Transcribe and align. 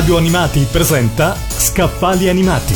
Radio 0.00 0.16
Animati 0.16 0.66
presenta 0.70 1.36
Scaffali 1.46 2.30
Animati. 2.30 2.74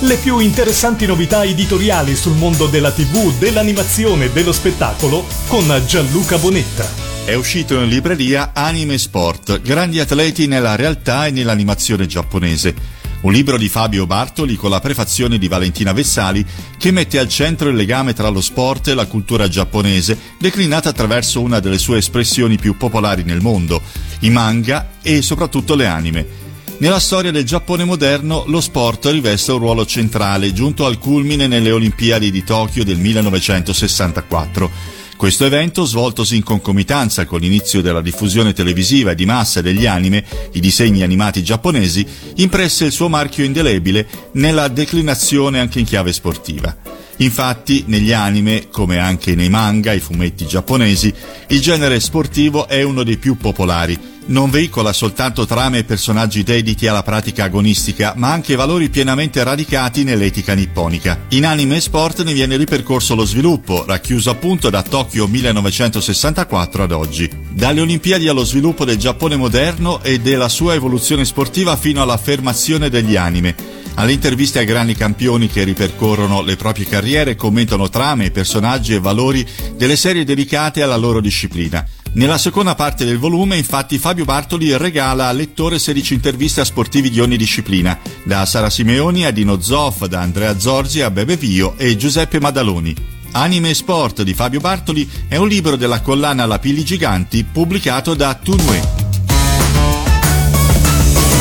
Le 0.00 0.16
più 0.16 0.38
interessanti 0.38 1.04
novità 1.04 1.44
editoriali 1.44 2.16
sul 2.16 2.34
mondo 2.34 2.66
della 2.66 2.90
TV, 2.90 3.30
dell'animazione 3.36 4.24
e 4.24 4.30
dello 4.30 4.52
spettacolo 4.52 5.26
con 5.48 5.70
Gianluca 5.86 6.38
Bonetta. 6.38 6.88
È 7.26 7.34
uscito 7.34 7.78
in 7.78 7.90
libreria 7.90 8.52
Anime 8.54 8.96
Sport, 8.96 9.60
grandi 9.60 10.00
atleti 10.00 10.46
nella 10.46 10.74
realtà 10.74 11.26
e 11.26 11.30
nell'animazione 11.30 12.06
giapponese. 12.06 12.74
Un 13.20 13.32
libro 13.32 13.58
di 13.58 13.68
Fabio 13.68 14.06
Bartoli 14.06 14.56
con 14.56 14.70
la 14.70 14.80
prefazione 14.80 15.36
di 15.36 15.48
Valentina 15.48 15.92
Vessali 15.92 16.44
che 16.78 16.90
mette 16.90 17.18
al 17.18 17.28
centro 17.28 17.68
il 17.68 17.76
legame 17.76 18.14
tra 18.14 18.30
lo 18.30 18.40
sport 18.40 18.88
e 18.88 18.94
la 18.94 19.06
cultura 19.06 19.46
giapponese, 19.46 20.18
declinata 20.38 20.88
attraverso 20.88 21.42
una 21.42 21.60
delle 21.60 21.78
sue 21.78 21.98
espressioni 21.98 22.56
più 22.56 22.78
popolari 22.78 23.24
nel 23.24 23.42
mondo, 23.42 23.82
i 24.20 24.30
manga 24.30 24.92
e 25.02 25.20
soprattutto 25.20 25.74
le 25.74 25.86
anime. 25.86 26.41
Nella 26.78 26.98
storia 26.98 27.30
del 27.30 27.44
Giappone 27.44 27.84
moderno 27.84 28.44
lo 28.46 28.60
sport 28.60 29.06
riveste 29.06 29.52
un 29.52 29.58
ruolo 29.58 29.86
centrale, 29.86 30.52
giunto 30.52 30.84
al 30.84 30.98
culmine 30.98 31.46
nelle 31.46 31.70
Olimpiadi 31.70 32.30
di 32.30 32.42
Tokyo 32.42 32.82
del 32.82 32.98
1964. 32.98 34.70
Questo 35.16 35.44
evento, 35.44 35.84
svoltosi 35.84 36.34
in 36.34 36.42
concomitanza 36.42 37.24
con 37.26 37.38
l'inizio 37.38 37.80
della 37.80 38.00
diffusione 38.00 38.52
televisiva 38.52 39.12
e 39.12 39.14
di 39.14 39.24
massa 39.24 39.60
degli 39.60 39.86
anime, 39.86 40.24
i 40.54 40.60
disegni 40.60 41.04
animati 41.04 41.44
giapponesi, 41.44 42.04
impresse 42.36 42.86
il 42.86 42.92
suo 42.92 43.08
marchio 43.08 43.44
indelebile 43.44 44.08
nella 44.32 44.66
declinazione 44.66 45.60
anche 45.60 45.78
in 45.78 45.84
chiave 45.84 46.12
sportiva. 46.12 46.76
Infatti, 47.22 47.84
negli 47.86 48.12
anime, 48.12 48.66
come 48.68 48.98
anche 48.98 49.36
nei 49.36 49.48
manga, 49.48 49.92
i 49.92 50.00
fumetti 50.00 50.44
giapponesi, 50.44 51.14
il 51.48 51.60
genere 51.60 52.00
sportivo 52.00 52.66
è 52.66 52.82
uno 52.82 53.04
dei 53.04 53.16
più 53.16 53.36
popolari. 53.36 54.10
Non 54.24 54.50
veicola 54.50 54.92
soltanto 54.92 55.46
trame 55.46 55.78
e 55.78 55.84
personaggi 55.84 56.42
dediti 56.42 56.88
alla 56.88 57.04
pratica 57.04 57.44
agonistica, 57.44 58.14
ma 58.16 58.32
anche 58.32 58.56
valori 58.56 58.88
pienamente 58.88 59.42
radicati 59.44 60.02
nell'etica 60.02 60.54
nipponica. 60.54 61.26
In 61.28 61.46
anime 61.46 61.76
e 61.76 61.80
sport 61.80 62.24
ne 62.24 62.32
viene 62.32 62.56
ripercorso 62.56 63.14
lo 63.14 63.24
sviluppo, 63.24 63.84
racchiuso 63.86 64.30
appunto 64.30 64.68
da 64.68 64.82
Tokyo 64.82 65.28
1964 65.28 66.82
ad 66.82 66.92
oggi. 66.92 67.30
Dalle 67.50 67.80
Olimpiadi 67.80 68.26
allo 68.26 68.44
sviluppo 68.44 68.84
del 68.84 68.96
Giappone 68.96 69.36
moderno 69.36 70.02
e 70.02 70.18
della 70.18 70.48
sua 70.48 70.74
evoluzione 70.74 71.24
sportiva 71.24 71.76
fino 71.76 72.02
all'affermazione 72.02 72.90
degli 72.90 73.14
anime 73.14 73.71
alle 73.94 74.12
interviste 74.12 74.58
ai 74.58 74.64
grandi 74.64 74.94
campioni 74.94 75.48
che 75.48 75.64
ripercorrono 75.64 76.42
le 76.42 76.56
proprie 76.56 76.86
carriere, 76.86 77.36
commentano 77.36 77.88
trame, 77.88 78.30
personaggi 78.30 78.94
e 78.94 79.00
valori 79.00 79.46
delle 79.76 79.96
serie 79.96 80.24
dedicate 80.24 80.82
alla 80.82 80.96
loro 80.96 81.20
disciplina. 81.20 81.86
Nella 82.14 82.36
seconda 82.36 82.74
parte 82.74 83.04
del 83.04 83.18
volume, 83.18 83.56
infatti, 83.56 83.98
Fabio 83.98 84.24
Bartoli 84.24 84.76
regala 84.76 85.28
al 85.28 85.36
lettore 85.36 85.78
16 85.78 86.14
interviste 86.14 86.60
a 86.60 86.64
sportivi 86.64 87.08
di 87.08 87.20
ogni 87.20 87.36
disciplina, 87.38 87.98
da 88.24 88.44
Sara 88.44 88.68
Simeoni 88.68 89.24
a 89.24 89.30
Dino 89.30 89.60
Zoff, 89.60 90.04
da 90.04 90.20
Andrea 90.20 90.58
Zorzi 90.58 91.00
a 91.00 91.10
Bebe 91.10 91.36
Vio 91.36 91.74
e 91.78 91.96
Giuseppe 91.96 92.38
Madaloni. 92.38 92.94
Anime 93.32 93.70
e 93.70 93.74
Sport 93.74 94.22
di 94.22 94.34
Fabio 94.34 94.60
Bartoli 94.60 95.08
è 95.26 95.36
un 95.36 95.48
libro 95.48 95.76
della 95.76 96.02
collana 96.02 96.44
La 96.44 96.58
Pili 96.58 96.84
Giganti 96.84 97.44
pubblicato 97.44 98.14
da 98.14 98.34
Tunue. 98.34 99.01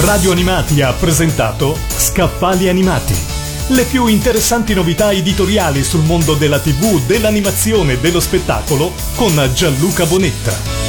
Radio 0.02 0.32
Animati 0.32 0.82
ha 0.82 0.92
presentato 0.94 1.78
Scaffali 1.88 2.68
Animati. 2.68 3.14
Le 3.68 3.84
più 3.84 4.08
interessanti 4.08 4.74
novità 4.74 5.12
editoriali 5.12 5.84
sul 5.84 6.04
mondo 6.04 6.34
della 6.34 6.60
TV, 6.60 7.06
dell'animazione 7.06 7.94
e 7.94 8.00
dello 8.00 8.20
spettacolo 8.20 8.94
con 9.14 9.50
Gianluca 9.54 10.08
Bonetta. 10.08 10.81